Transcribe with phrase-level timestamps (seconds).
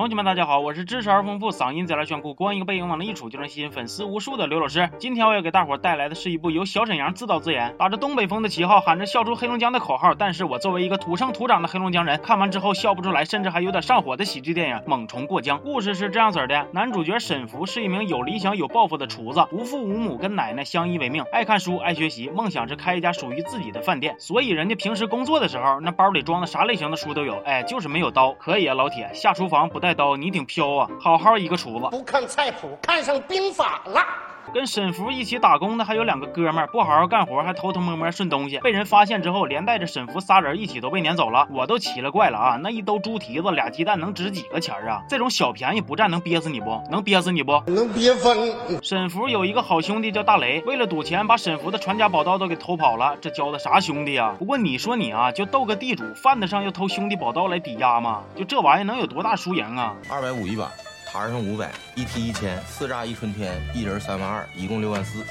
[0.00, 4.88] 同学们，大家好，我是知识而丰富、嗓音贼拉炫酷、光一个背影往那一杵就能吸引粉丝无数的刘老师。
[4.98, 10.14] 今天我要给大伙带来的是一部由小沈阳自导自演，打着东北风的旗号，喊着笑出黑龙江的口号。
[10.14, 15.58] 但是我作为一个土生土长的黑龙江人，看完之后笑不出来，甚至还有点上火的喜剧电影《猛虫过江》。
[15.62, 24.14] 故事是这样子的：男主角沈福是一名有理想、有抱负的厨子，无父无母，跟奶奶相依为命，爱看书，爱学习，梦想是开一家属于自己的饭店。
[24.18, 28.32] 所以人家平时工作的时候，那包里装的啥类型的书都有，哎，就是没有刀。
[28.32, 30.88] 可以啊，老铁，下厨房不带菜刀，你挺飘啊！
[31.00, 34.06] 好好一个厨子，不看菜谱，看上兵法了。
[34.52, 41.46] 跟沈福一起打工的还有两个哥们儿，不好好干活，还偷偷摸摸顺东西，被人发现之后，连带着沈福仨人一起都被撵走了。
[41.50, 42.58] 我都奇了怪了啊！
[42.62, 45.02] 那一兜猪蹄子，俩鸡蛋能值几个钱啊？
[45.08, 48.52] 这种小便宜不占能憋死你不能憋死你不能憋疯。
[48.82, 53.16] 沈福有一个好兄弟叫大雷，为了赌钱把沈福的传家宝刀都给偷跑了。
[53.20, 54.34] 这交的啥兄弟呀？
[54.38, 58.22] 不过你说你啊，就斗个地主，犯得上要偷兄弟宝刀来抵押吗？
[58.36, 59.94] 就这玩意能有多大输赢啊？
[60.10, 60.68] 二百五一把。
[61.12, 65.24] 摊上五百，一踢一千，四炸一春天，一人三万二，一共六万四。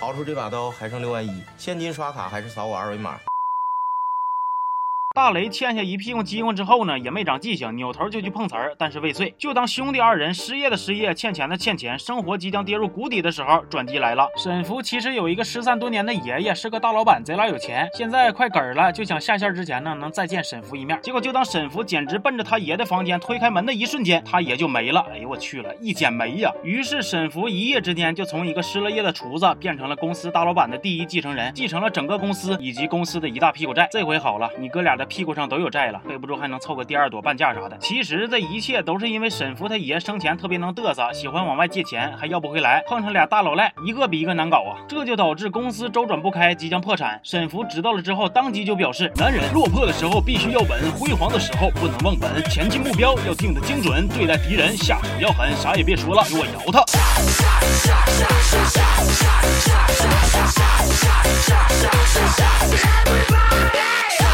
[0.00, 3.20] 刨出这把刀还剩六万一，现金刷卡还是扫我二维码？
[5.12, 9.34] 大雷欠下一屁股饥荒之后呢，也没长记性，扭头就去碰瓷儿，但是未遂。
[9.36, 14.28] 就当兄弟二人失业的失业，欠钱的欠钱，生活即将跌入谷底的时候，转机来了。
[14.36, 20.96] 沈福其实有一个失散多年的爷爷，是个大老板，贼拉有钱，现在快嗝儿了，就想下线之前呢，能再见沈福一面。
[21.02, 25.04] 结果就当沈福简直奔着他爷的房间推开门的一瞬间，他爷就没了。
[25.10, 26.52] 哎呦我去了，一剪梅呀！
[26.62, 33.88] 于是沈福一夜之间就从一个失了业的厨子，变成了公司大老板的第一继承人，继承了整个公司以及公司的一大屁股债。
[33.90, 35.80] 这回好了，你哥俩的屁股上都有债。
[35.90, 37.76] 了，备不住还能凑个第二朵半价啥的。
[37.78, 47.18] 其实这一切都是因为沈福他爷生前特别能嘚瑟，喜欢往外借钱，还要不回来，碰上俩大老赖，一个比一个难搞啊，这就导致公司周转不开，即将破产。
[47.22, 56.84] 沈福知道了之后，当即就表示：男人落魄的时候必须要稳，辉煌的时候不能忘本，前进目标要定的精准，对待敌人下手要狠，啥也别说了，给我摇他。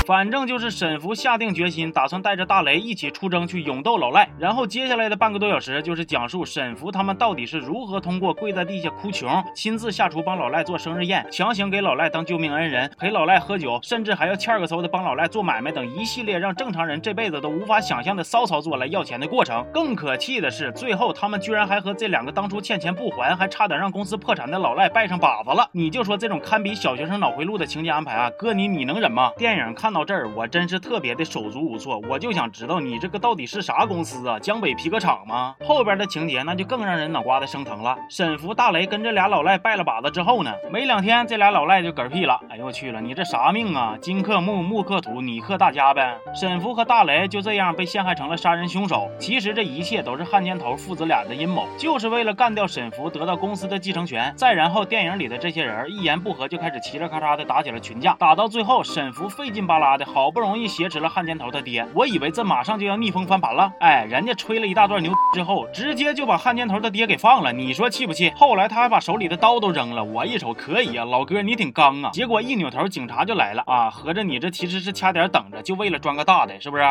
[0.07, 4.29] 反正就是沈福下定决心，打算带着大雷一起出征去勇斗老赖。
[4.39, 19.67] 然后接下来的半个多小时，就是讲述沈福他们到底是如何通过跪在地下哭穷，亲自下厨帮老赖做生日宴，强行给老赖当救命恩人，陪老赖喝酒，甚至还要欠个嗖的帮老赖做买卖等一系列让正常人这辈子都无法想象的骚操作来要钱的过程。
[19.75, 25.69] 更可气的是，最后他们居然还和这两个当初欠钱不还，还差点让公司破产的老赖拜上把子了。
[25.73, 29.33] 你就说这种堪比小学生脑回路的情节安排啊，哥你你能忍吗？
[29.37, 29.96] 电影看。
[29.97, 31.99] 到这儿，我真是特别的手足无措。
[32.07, 34.39] 我就想知道你这个到底是啥公司啊？
[34.39, 35.55] 江北皮革厂吗？
[35.65, 37.97] 后边的情节那就更让人脑瓜子生疼了。
[38.11, 42.39] 沈福、大雷跟这俩老赖拜了把子之后呢，没两天这俩老赖就嗝屁了。
[42.51, 43.97] 哎呦我去了，你这啥命啊？
[44.03, 46.15] 金克木，木克土，你克大家呗。
[46.35, 49.11] 沈福和大雷就这样被陷害成了杀人凶手。
[49.19, 54.31] 其实这一切都是汉奸头父子俩的阴谋，就是为了干掉沈福，得到公司的继承权。
[54.37, 59.86] 再然后，电影里的这些人一言不合就开始嘁哩咔嚓的打起了群架，打到最后，沈福费劲巴拉。
[59.95, 63.71] 的好不容易挟持了汉奸头他爹，我以为这马上就要逆风翻盘了。
[63.81, 67.53] 哎，人家吹了一大段牛之后，直接就把汉奸头他爹给放了。
[67.53, 68.33] 你说气不气？
[68.35, 70.03] 后来他还把手里的刀都扔了。
[70.03, 72.11] 我一瞅，可以啊，老哥你挺刚啊。
[72.15, 73.91] 结果一扭头，警察就来了啊！
[73.91, 76.83] 合着你这其实是掐点等着，就为了装个大的，是不是？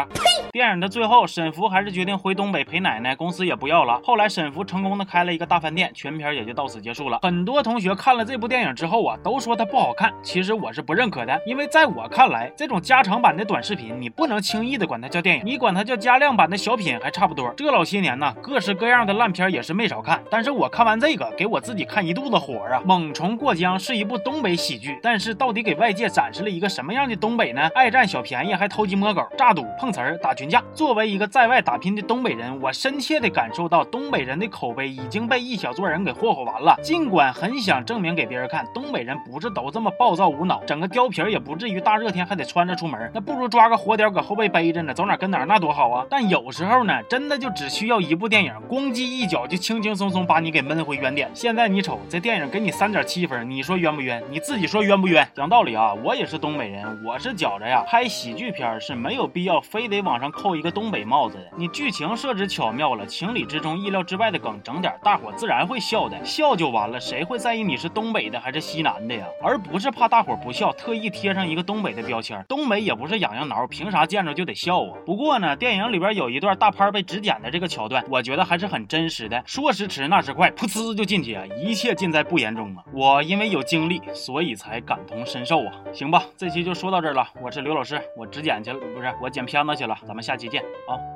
[0.51, 3.99] 电影的最后，沈福还是决定回东北陪奶奶，公司也不要了。
[4.03, 7.19] 后来沈福成功的开了一个大饭店，全片也就到此结束了。
[7.23, 10.13] 很多同学看了这部电影之后啊，都说它不好看。
[10.21, 17.51] 其实我是不认可的，因为在我看来，这种加长版的短视频，你不能轻易的管它叫电影，你管它叫加量版的小品还差不多。
[17.57, 22.79] 这老些年呢，各式各样的烂片也是没少看，但是我看完这个，给我自己看一肚子火啊！
[22.85, 27.67] 猛虫过江是一部东北喜剧，但是到底给外界展示了一个什么样的东北呢？
[27.73, 30.61] 爱占小便宜，还偷鸡摸狗，诈赌碰瓷儿，打群架。
[30.75, 36.77] 作为一个在外打拼的东北人，我深切的感受到东北人的口碑已经被一小撮人给霍霍完了。
[36.83, 43.09] 尽管很想证明给别人看，东北人不是都这么暴躁无脑，整个貂皮也不至于大热天还得穿着出门。
[43.13, 46.05] 那不如抓个活貂搁后背背着呢，走哪跟哪那多好啊！
[46.09, 51.29] 但有时候呢，真的就只需要一部电影，咣叽一脚就轻轻松松把你给闷回原点。
[51.33, 54.23] 现在你瞅这电影给你三点七分，你说冤不冤？
[54.29, 55.27] 你自己说冤不冤？
[55.33, 61.43] 讲道理啊，我也是东北人，我是觉着呀，拍喜剧片是没有必要非得往上扣一个东北帽子的。
[61.55, 66.99] 你剧情设置巧妙了，情理之中、意料之外的梗整点，大伙自然会笑的，笑就完了。
[66.99, 69.25] 谁会在意你是东北的还是西南的呀？
[69.41, 72.43] 而不是怕大伙不笑，特意贴上一个东北的标签。
[72.47, 74.97] 东北也不是痒痒挠，凭啥见着就得笑啊？
[75.05, 79.41] 不过呢，电影里边有一段大潘被指点的这个桥段，我觉得还是很真实的。
[79.45, 81.43] 说时迟，那时快，噗呲就进去啊！
[81.57, 82.83] 一切尽在不言中啊！
[82.93, 85.73] 我因为有经历，所以才感同身受啊！
[85.93, 87.27] 行吧，这期就说到这儿了。
[87.41, 89.97] 我是刘老师，我指剪去了，不是我剪片子去了。
[90.05, 91.14] 咱们下期见啊！